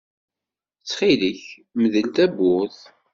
Ttxil-k 0.79 1.43
mdel 1.81 2.07
tawwurt. 2.15 2.79